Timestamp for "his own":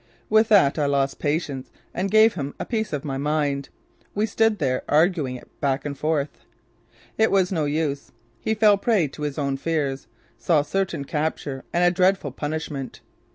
9.21-9.57